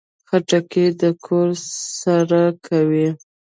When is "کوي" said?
2.67-3.07